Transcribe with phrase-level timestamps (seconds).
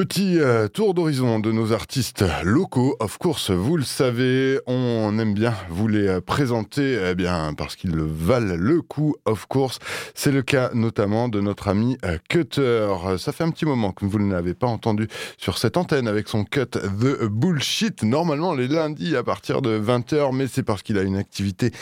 [0.00, 2.96] Petit euh, tour d'horizon de nos artistes locaux.
[3.00, 7.76] Of course, vous le savez, on aime bien vous les euh, présenter, eh bien parce
[7.76, 9.14] qu'ils valent le coup.
[9.26, 9.78] Of course,
[10.14, 12.88] c'est le cas notamment de notre ami euh, Cutter.
[13.18, 15.06] Ça fait un petit moment que vous ne l'avez pas entendu
[15.36, 18.02] sur cette antenne avec son cut The Bullshit.
[18.02, 21.72] Normalement les lundis à partir de 20h, mais c'est parce qu'il a une activité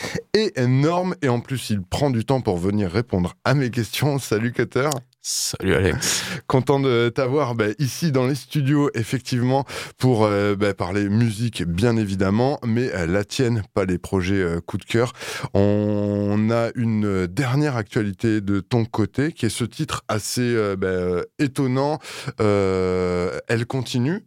[0.57, 4.19] énorme et en plus il prend du temps pour venir répondre à mes questions.
[4.19, 4.89] Salut Cutter.
[5.21, 6.23] Salut Alex.
[6.47, 9.65] Content de t'avoir bah, ici dans les studios, effectivement,
[9.97, 14.61] pour euh, bah, parler musique, bien évidemment, mais euh, la tienne, pas les projets euh,
[14.61, 15.11] coup de cœur.
[15.53, 21.99] On a une dernière actualité de ton côté, qui est ce titre assez bah, étonnant.
[22.39, 24.23] Elle continue,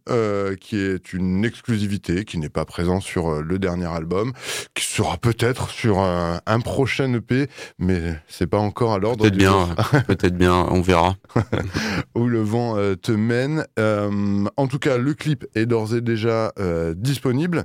[0.61, 4.33] qui est une exclusivité, qui n'est pas présent sur le dernier album,
[4.75, 9.23] qui sera peut-être sur un, prochain EP, mais c'est pas encore à l'ordre.
[9.23, 9.75] Peut-être bien,
[10.07, 11.17] peut-être bien on verra.
[12.15, 13.67] Où le vent euh, te mène.
[13.79, 17.65] Euh, en tout cas, le clip est d'ores et déjà euh, disponible.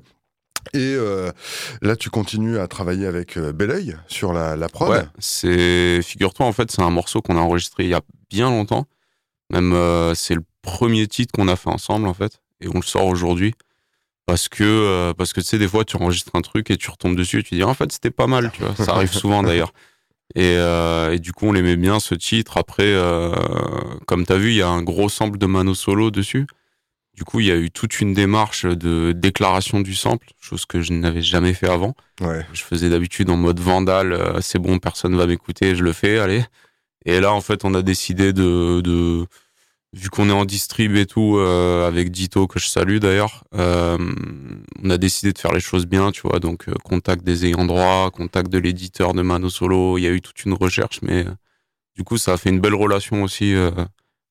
[0.74, 0.98] Et
[1.82, 4.90] là, tu continues à travailler avec Belleuil sur la, la prod.
[4.90, 8.50] Ouais, c'est figure-toi en fait, c'est un morceau qu'on a enregistré il y a bien
[8.50, 8.86] longtemps.
[9.50, 9.74] Même
[10.14, 13.54] c'est le premier titre qu'on a fait ensemble en fait, et on le sort aujourd'hui
[14.26, 17.16] parce que parce que tu sais des fois tu enregistres un truc et tu retombes
[17.16, 18.76] dessus et tu dis en fait c'était pas mal, tu vois.
[18.76, 19.72] Ça arrive souvent d'ailleurs.
[20.36, 22.58] Et, euh, et, du coup, on l'aimait bien ce titre.
[22.58, 23.34] Après, euh,
[24.06, 26.48] comme tu as vu, il y a un gros sample de Mano Solo dessus.
[27.18, 30.82] Du coup, il y a eu toute une démarche de déclaration du sample, chose que
[30.82, 31.96] je n'avais jamais fait avant.
[32.22, 32.46] Ouais.
[32.54, 36.20] Je faisais d'habitude en mode vandale, euh, c'est bon, personne va m'écouter, je le fais,
[36.20, 36.46] allez.
[37.06, 39.26] Et là, en fait, on a décidé de, de
[39.94, 43.46] vu qu'on est en distrib et tout, euh, avec Dito, que je salue d'ailleurs,
[44.84, 46.40] on a décidé de faire les choses bien, tu vois.
[46.40, 50.12] Donc, euh, contact des ayants droit, contact de l'éditeur de Mano Solo, il y a
[50.12, 51.26] eu toute une recherche, mais
[51.96, 53.56] du coup, ça a fait une belle relation aussi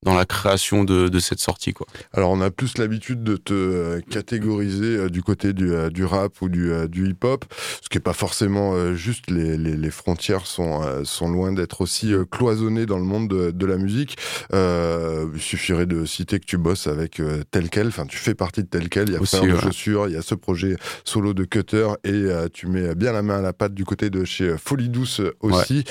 [0.07, 1.73] dans la création de, de, cette sortie.
[1.73, 1.87] Quoi.
[2.13, 6.05] Alors on a plus l'habitude de te euh, catégoriser euh, du côté du, euh, du
[6.05, 7.45] rap ou du, du hip-hop,
[7.83, 12.15] ce qui n'est pas forcément juste, les, les, les, frontières sont, sont loin d'être aussi
[12.31, 14.17] cloisonnées dans le monde de, de la musique.
[14.53, 18.69] il suffirait de citer que tu bosses avec tel quel, enfin tu fais partie de
[18.69, 21.45] tel quel, il y a aussi, de chaussures, il y a ce projet solo de
[21.45, 24.89] Cutter et tu mets bien la main à la pâte du côté de chez Folie
[24.89, 25.83] Douce aussi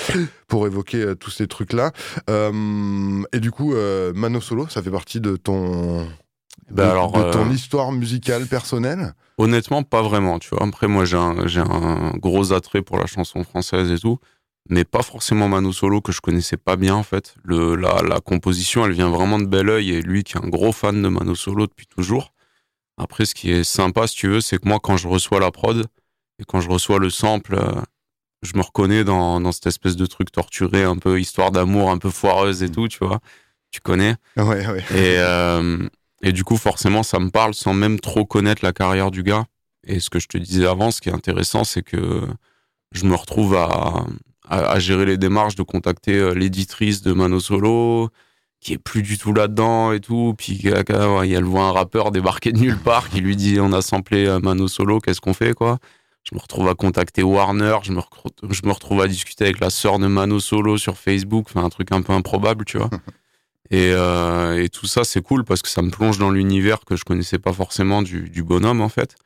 [0.48, 1.92] pour évoquer tous ces trucs-là.
[2.28, 3.74] et du coup...
[4.05, 6.06] Euh, Mano Solo, ça fait partie de ton
[6.70, 10.38] ben alors, de ton euh, histoire musicale personnelle Honnêtement, pas vraiment.
[10.38, 14.18] Tu vois, après moi j'ai un, gros attrait pour la chanson française et tout,
[14.68, 17.34] mais pas forcément Mano Solo que je connaissais pas bien en fait.
[17.44, 20.48] Le, la, la composition, elle vient vraiment de bel oeil et lui qui est un
[20.48, 22.32] gros fan de Mano Solo depuis toujours.
[22.98, 25.50] Après, ce qui est sympa, si tu veux, c'est que moi quand je reçois la
[25.50, 25.86] prod
[26.38, 27.80] et quand je reçois le sample, euh,
[28.42, 31.98] je me reconnais dans, dans cette espèce de truc torturé, un peu histoire d'amour, un
[31.98, 33.20] peu foireuse et tout, tu vois
[33.76, 34.16] tu connais.
[34.36, 34.84] Ouais, ouais.
[34.92, 35.86] Et, euh,
[36.22, 39.44] et du coup, forcément, ça me parle sans même trop connaître la carrière du gars.
[39.86, 42.22] Et ce que je te disais avant, ce qui est intéressant, c'est que
[42.92, 44.06] je me retrouve à,
[44.48, 48.08] à, gérer les démarches de contacter euh, l'éditrice de Mano Solo,
[48.60, 50.34] qui est plus du tout là-dedans et tout.
[50.38, 54.26] Puis elle voit un rappeur débarquer de nulle part qui lui dit on a samplé
[54.26, 55.78] euh, Mano Solo, qu'est-ce qu'on fait quoi?
[56.22, 58.00] Je me retrouve à contacter Warner, je me,
[58.50, 61.68] je me retrouve à discuter avec la sœur de Mano Solo sur Facebook, enfin un
[61.68, 62.88] truc un peu improbable, tu vois.
[63.70, 66.96] Et, euh, et, tout ça, c'est cool parce que ça me plonge dans l'univers que
[66.96, 69.16] je connaissais pas forcément du, du bonhomme, en fait.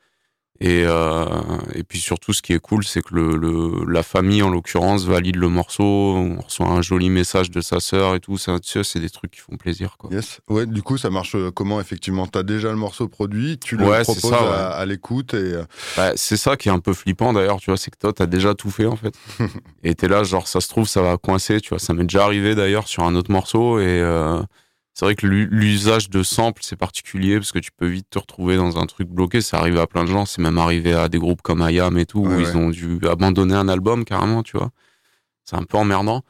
[0.63, 1.25] Et, euh,
[1.73, 5.05] et puis surtout, ce qui est cool, c'est que le, le, la famille, en l'occurrence,
[5.05, 5.83] valide le morceau.
[5.83, 8.37] On reçoit un joli message de sa sœur et tout.
[8.37, 9.95] Ça, c'est des trucs qui font plaisir.
[9.97, 10.11] Quoi.
[10.13, 10.39] Yes.
[10.49, 12.27] Ouais, du coup, ça marche euh, comment effectivement?
[12.27, 15.33] Tu as déjà le morceau produit, tu le proposes à, l'écoute.
[15.33, 15.63] et euh,
[15.97, 18.21] bah, C'est ça qui est un peu flippant d'ailleurs, tu vois, c'est que toi, tu
[18.21, 19.15] as déjà tout fait en fait.
[19.83, 21.79] et tu es là, genre, ça se trouve, ça va coincer, tu vois.
[21.79, 23.85] Ça m'est déjà arrivé d'ailleurs sur un autre morceau et.
[23.87, 24.39] Euh,
[24.93, 28.57] c'est vrai que l'usage de samples, c'est particulier parce que tu peux vite te retrouver
[28.57, 29.41] dans un truc bloqué.
[29.41, 30.25] Ça arrive à plein de gens.
[30.25, 33.55] C'est même arrivé à des groupes comme IAM et tout, où ils ont dû abandonner
[33.55, 34.71] un album carrément, tu vois.
[35.45, 36.23] C'est un peu emmerdant.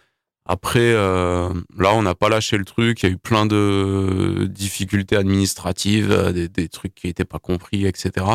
[0.45, 3.01] Après, euh, là, on n'a pas lâché le truc.
[3.01, 7.85] Il y a eu plein de difficultés administratives, euh, des, trucs qui n'étaient pas compris,
[7.85, 8.25] etc.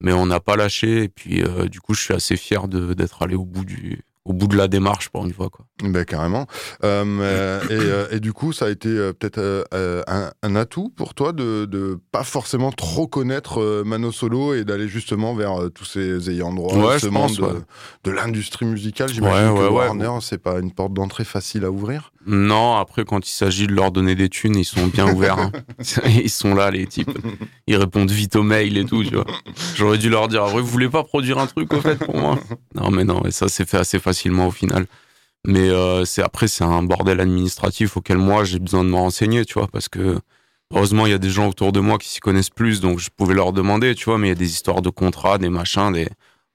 [0.00, 1.04] Mais on n'a pas lâché.
[1.04, 4.32] Et puis, euh, du coup, je suis assez fier d'être allé au bout du, au
[4.32, 5.66] bout de la démarche pour une fois quoi.
[5.82, 6.46] Ben carrément.
[6.82, 11.68] Euh, euh, euh, et, du coup, ça a été peut-être un, atout pour toi de
[11.70, 16.98] ne pas forcément trop connaître Mano Solo et d'aller justement vers tous ces ayants droit,
[16.98, 17.64] ce monde
[18.04, 19.08] de, l'industrie musicale.
[19.08, 22.12] J'imagine que Warner, c'est pas une porte d'entrée facile à ouvrir.
[22.26, 25.38] Non, après quand il s'agit de leur donner des thunes, ils sont bien ouverts.
[25.38, 25.52] Hein.
[26.06, 27.10] Ils sont là les types.
[27.66, 29.04] Ils répondent vite aux mails et tout.
[29.04, 29.26] Tu vois.
[29.76, 32.38] J'aurais dû leur dire, ah vous voulez pas produire un truc au fait pour moi?
[32.74, 34.86] Non mais non, mais ça c'est fait assez facilement au final.
[35.46, 39.44] Mais euh, c'est après c'est un bordel administratif auquel moi j'ai besoin de me renseigner,
[39.44, 40.18] tu vois, parce que
[40.72, 43.08] Heureusement, il y a des gens autour de moi qui s'y connaissent plus, donc je
[43.14, 45.92] pouvais leur demander, tu vois, mais il y a des histoires de contrats, des machins,
[45.92, 46.08] des.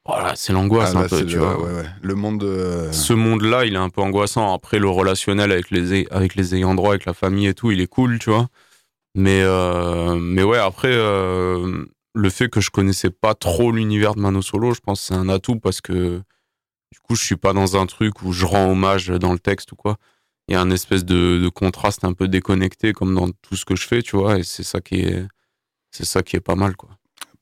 [0.09, 1.61] Voilà, c'est l'angoisse Ah, un peu, tu le, vois.
[1.61, 1.85] ouais, ouais.
[2.01, 2.43] Le monde.
[2.43, 4.53] euh, Ce monde-là, il est un peu angoissant.
[4.53, 7.79] Après, le relationnel avec les, avec les ayants droit, avec la famille et tout, il
[7.79, 8.47] est cool, tu vois.
[9.15, 11.85] Mais, euh, mais ouais, après, euh,
[12.15, 15.13] le fait que je connaissais pas trop l'univers de Mano Solo, je pense que c'est
[15.19, 16.21] un atout parce que
[16.91, 19.71] du coup, je suis pas dans un truc où je rends hommage dans le texte
[19.71, 19.97] ou quoi.
[20.47, 23.65] Il y a un espèce de, de contraste un peu déconnecté comme dans tout ce
[23.65, 25.23] que je fais, tu vois, et c'est ça qui est,
[25.91, 26.89] c'est ça qui est pas mal, quoi.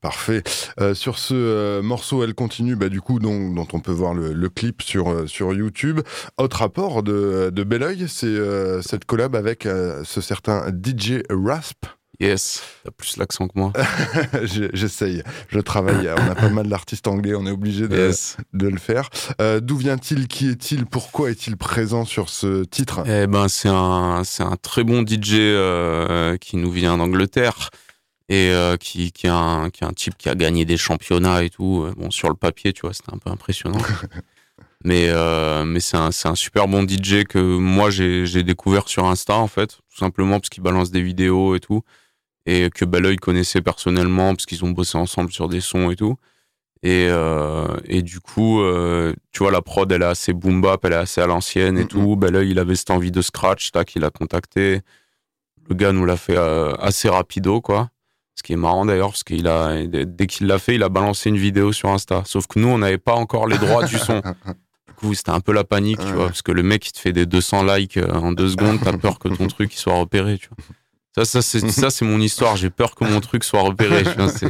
[0.08, 0.42] Parfait.
[0.80, 4.14] Euh, sur ce euh, morceau, elle continue, bah, du coup, dont, dont on peut voir
[4.14, 6.00] le, le clip sur, euh, sur YouTube.
[6.38, 11.88] Autre rapport de, de Belleuil, c'est euh, cette collab avec ce certain DJ Rasp.
[12.22, 13.74] Yes, t'as plus l'accent que moi.
[14.74, 16.08] J'essaye, je travaille.
[16.10, 18.38] On a pas mal d'artistes anglais, on est obligé de, Yes.
[18.54, 19.10] de le faire.
[19.62, 23.04] D'où vient-il Qui est-il Pourquoi est-il présent sur ce titre?
[23.06, 27.70] Eh ben, c'est un, c'est un très bon DJ qui nous vient d'Angleterre
[28.30, 31.44] et euh, qui, qui, est un, qui est un type qui a gagné des championnats
[31.44, 31.84] et tout.
[31.86, 33.80] Euh, Bon, sur le papier, tu vois, c'était un peu impressionnant.
[34.84, 39.36] mais euh, mais c'est un, un super bon DJ que moi, j'ai découvert sur Insta,
[39.38, 41.82] en fait, tout simplement parce qu'il balance des vidéos et tout.
[42.46, 46.16] Et que Belleuil connaissait personnellement parce qu'ils ont bossé ensemble sur des sons et tout.
[46.84, 48.62] Et, euh, et du coup,
[49.34, 51.82] tu vois, la prod, elle est assez boom bap, elle est assez à l'ancienne et
[51.82, 51.88] Mhm.
[51.88, 52.16] tout.
[52.16, 54.82] Ben là, il avait cette envie de scratch, tac, il a contacté.
[55.68, 57.90] Le gars nous l'a fait assez rapido, quoi.
[58.38, 61.30] Ce qui est marrant d'ailleurs, parce qu'il a, dès qu'il l'a fait, il a balancé
[61.30, 62.22] une vidéo sur Insta.
[62.26, 64.22] Sauf que nous, on n'avait pas encore les droits du son.
[64.88, 66.98] Du coup, c'était un peu la panique, tu vois, parce que le mec, il te
[66.98, 69.94] fait des 200 likes euh, en deux secondes, t'as peur que ton truc il soit
[69.94, 70.58] repéré, tu vois.
[71.16, 72.56] Ça, ça, c'est, ça, c'est mon histoire.
[72.56, 74.04] J'ai peur que mon truc soit repéré.
[74.04, 74.50] tu vois, c'est,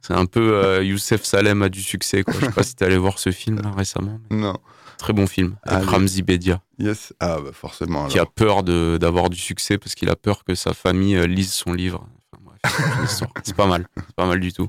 [0.00, 2.22] c'est un peu euh, Youssef Salem a du succès.
[2.22, 2.34] Quoi.
[2.40, 4.20] Je sais pas si t'es allé voir ce film là, récemment.
[4.30, 4.56] mais Non.
[4.98, 5.56] Très bon film.
[5.64, 5.96] Avec Allez.
[5.96, 7.12] Ramzi Bedia, Yes.
[7.18, 8.06] Ah, bah forcément.
[8.06, 11.26] qui a peur de, d'avoir du succès parce qu'il a peur que sa famille euh,
[11.26, 12.06] lise son livre.
[13.42, 13.86] C'est pas mal.
[13.96, 14.68] C'est pas mal du tout.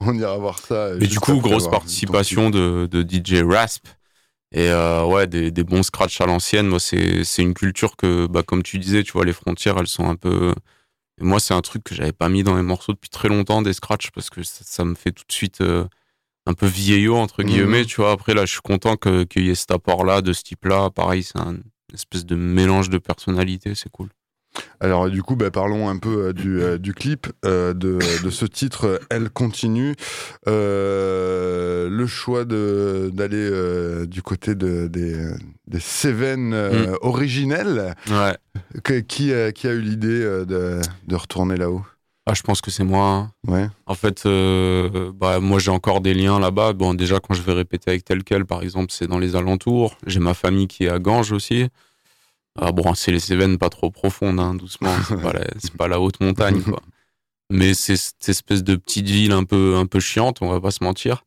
[0.00, 0.94] On ira voir ça.
[1.00, 3.86] Et du coup, grosse participation de, de DJ Rasp.
[4.52, 6.66] Et euh, ouais, des, des bons scratchs à l'ancienne.
[6.66, 10.08] Moi, c'est une culture que, bah, comme tu disais, tu vois, les frontières, elles sont
[10.08, 10.54] un peu.
[11.20, 13.62] Et moi, c'est un truc que j'avais pas mis dans les morceaux depuis très longtemps,
[13.62, 15.84] des scratchs, parce que ça, ça me fait tout de suite euh,
[16.46, 17.80] un peu vieillot, entre guillemets.
[17.80, 17.86] Mhm.
[17.86, 20.90] Tu vois, après, là, je suis content qu'il y ait cet apport-là, de ce type-là.
[20.90, 21.58] Pareil, c'est un
[21.94, 24.08] espèce de mélange de personnalités, c'est cool.
[24.80, 28.30] Alors du coup, bah, parlons un peu euh, du, euh, du clip euh, de, de
[28.30, 29.00] ce titre.
[29.10, 29.94] Elle continue.
[30.46, 35.30] Le choix d'aller du côté de, des,
[35.66, 37.94] des Cévennes euh, originelles.
[38.08, 38.36] Ouais.
[38.82, 41.84] Que- qui, a- qui a eu l'idée de, de retourner là-haut?
[42.26, 43.06] Ah, je pense que c'est moi.
[43.06, 43.32] hein.
[43.46, 43.66] Ouais.
[43.86, 44.22] En fait,
[45.14, 46.72] bah, moi j'ai encore des liens là-bas.
[46.74, 49.96] Bon, déjà quand je vais répéter avec tel quel, par exemple, c'est dans les alentours.
[50.06, 51.68] J'ai ma famille qui est à Ganges aussi.
[52.58, 54.94] Ah, bon, c'est les Cévennes pas trop profondes, hein, doucement.
[55.06, 55.44] C'est pas, la,
[55.78, 56.82] pas la haute montagne, quoi.
[57.50, 60.70] Mais c'est cette espèce de petite ville un peu, un peu chiante, on va pas
[60.70, 61.24] se mentir,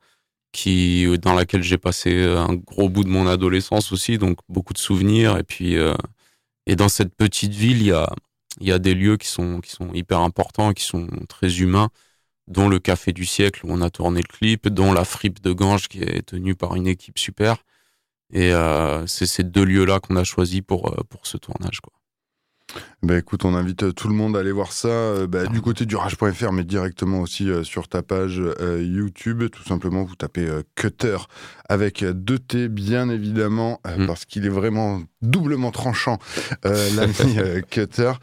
[0.54, 4.78] qui, dans laquelle j'ai passé un gros bout de mon adolescence aussi, donc beaucoup de
[4.78, 5.38] souvenirs.
[5.38, 5.94] Et puis, euh,
[6.66, 8.10] et dans cette petite ville, il y a,
[8.62, 11.90] il y a des lieux qui sont, qui sont hyper importants, qui sont très humains,
[12.48, 15.52] dont le Café du siècle où on a tourné le clip, dont la fripe de
[15.52, 17.58] Ganges qui est tenue par une équipe super.
[18.32, 21.82] Et euh, c'est ces deux lieux-là qu'on a choisis pour, euh, pour ce tournage.
[21.82, 21.94] Quoi.
[23.02, 25.60] Bah écoute, on invite euh, tout le monde à aller voir ça euh, bah, du
[25.62, 29.44] côté du rage.fr, mais directement aussi euh, sur ta page euh, YouTube.
[29.52, 31.18] Tout simplement, vous tapez Cutter
[31.70, 34.06] avec deux T, bien évidemment, Mm.
[34.08, 36.18] parce qu'il est vraiment doublement tranchant,
[36.64, 37.38] l'ami
[37.70, 38.14] Cutter.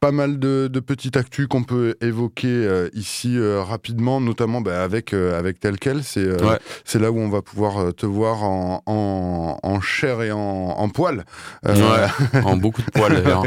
[0.00, 5.60] Pas mal de, de petites actus qu'on peut évoquer ici rapidement, notamment bah, avec, avec
[5.60, 6.02] tel quel.
[6.04, 6.58] C'est Ouais.
[6.84, 10.88] c'est là où on va pouvoir te voir en, en, en chair et en, en
[10.88, 11.24] poil.
[11.66, 11.72] Ouais,
[12.44, 13.44] en beaucoup de poils d'ailleurs.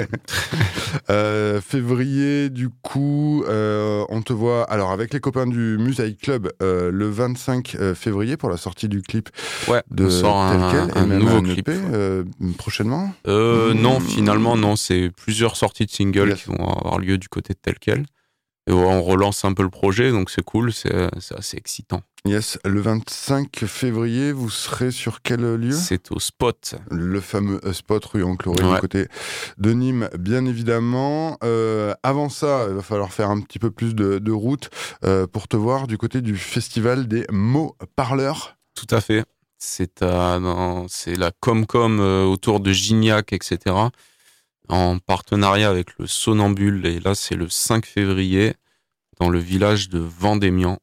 [1.09, 6.51] euh, février, du coup, euh, on te voit alors avec les copains du Musaï Club
[6.61, 9.29] euh, le 25 euh, février pour la sortie du clip
[9.67, 11.67] Ouais, de un, tel quel, un et même nouveau un clip.
[11.69, 12.23] EP, euh,
[12.57, 13.13] prochainement?
[13.27, 14.03] Euh, Non, Mm.
[14.03, 14.75] finalement, non.
[14.75, 16.43] C'est plusieurs sorties de singles Yes.
[16.43, 18.05] qui vont avoir lieu du côté de tel quel.
[18.67, 22.01] Et on relance un peu le projet, donc c'est cool, c'est c'est assez excitant.
[22.25, 25.71] Yes, le 25 février, vous serez sur quel lieu?
[25.71, 26.73] C'est au spot.
[26.89, 28.79] Le fameux euh, spot rue Encloré du Ouais.
[28.79, 29.07] côté
[29.59, 31.37] de Nîmes, bien évidemment.
[31.43, 34.71] Euh, avant ça, il va falloir faire un petit peu plus de, de route
[35.03, 38.57] euh, pour te voir du côté du festival des mots parleurs.
[38.73, 39.23] Tout à fait.
[39.59, 43.75] C'est la Comcom euh, autour de Gignac, etc.
[44.69, 46.85] En partenariat avec le Sonambule.
[46.85, 48.53] Et là, c'est le 5 février
[49.19, 50.79] dans le village de Vendémian.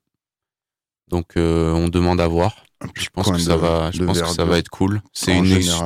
[1.09, 2.65] Donc, euh, on demande à voir.
[2.95, 4.47] Je pense que ça va, je de pense que ça verdure.
[4.47, 5.03] va être cool.
[5.13, 5.41] C'est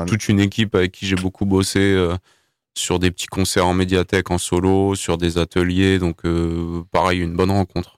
[0.07, 2.17] toute une équipe avec qui j'ai beaucoup bossé euh,
[2.75, 5.99] sur des petits concerts en médiathèque en solo, sur des ateliers.
[5.99, 6.23] Donc,
[6.91, 7.96] pareil, une bonne rencontre.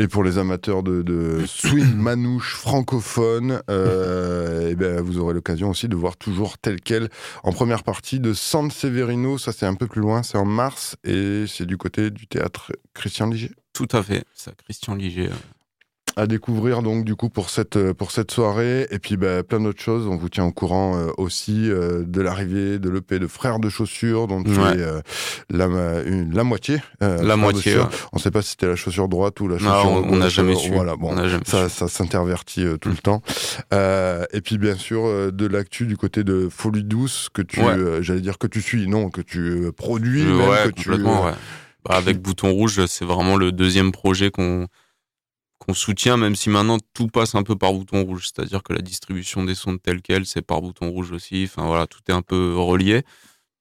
[0.00, 5.34] Et pour les amateurs de, de swing manouche francophone, euh, et eh ben vous aurez
[5.34, 7.08] l'occasion aussi de voir toujours tel quel
[7.42, 9.38] en première partie de San Severino.
[9.38, 12.72] Ça, c'est un peu plus loin, c'est en mars et c'est du côté du théâtre
[12.94, 13.50] Christian Liger.
[13.72, 15.30] Tout à fait, ça, Christian Liger
[16.18, 19.60] à découvrir donc du coup pour cette euh, pour cette soirée et puis bah, plein
[19.60, 20.08] d'autres choses.
[20.08, 23.68] On vous tient au courant euh, aussi euh, de l'arrivée de l'EP de Frères de
[23.68, 24.76] chaussures dont tu es
[25.50, 26.78] la, la moitié.
[27.00, 27.76] la moitié.
[28.12, 29.84] On ne sait pas si c'était la chaussure droite ou la chaussure.
[29.84, 30.72] Non, on n'a jamais su.
[30.72, 31.14] Voilà, bon,
[31.46, 33.22] ça, ça s'intervertit tout le temps.
[33.72, 37.60] et puis bien sûr de l'actu du côté de Folie douce que tu,
[38.00, 40.90] j'allais dire que tu suis, non, que tu produis, même, que tu.
[41.84, 44.66] Bah, avec Bouton Rouge, c'est vraiment le deuxième projet qu'on
[45.58, 48.28] qu'on soutient, même si maintenant tout passe un peu par bouton rouge.
[48.32, 51.44] C'est-à-dire que la distribution des sons tels quels, c'est par bouton rouge aussi.
[51.44, 53.04] Enfin voilà, tout est un peu relié.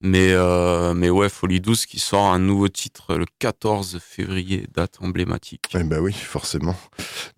[0.01, 4.97] Mais, euh, mais ouais, Folie douce qui sort un nouveau titre le 14 février, date
[5.01, 5.69] emblématique.
[5.73, 6.75] Eh ben oui, forcément.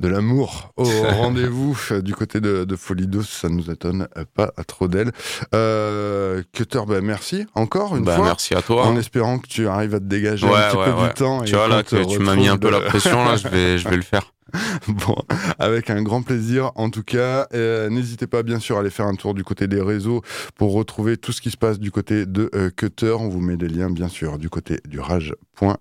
[0.02, 4.90] De l'amour au rendez-vous euh, du côté de, Folie douce, ça nous étonne pas trop
[4.90, 5.14] d'elle.
[5.56, 8.26] Euh, Cutter, ben merci encore une bah, fois.
[8.26, 8.86] Merci à toi.
[8.86, 11.44] En espérant que tu arrives à te dégager un petit peu du temps.
[11.44, 13.88] Tu vois là, que tu m'as mis un peu la pression, là, je vais, je
[13.88, 14.34] vais le faire.
[14.88, 15.16] bon,
[15.58, 17.48] avec un grand plaisir en tout cas.
[17.54, 20.22] Euh, n'hésitez pas bien sûr à aller faire un tour du côté des réseaux
[20.56, 23.12] pour retrouver tout ce qui se passe du côté de euh, Cutter.
[23.12, 25.66] On vous met des liens bien sûr du côté du rage.fr.
[25.68, 25.78] À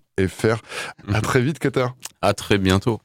[1.06, 1.20] mhm.
[1.22, 1.86] très vite Cutter.
[2.22, 3.00] À très bientôt.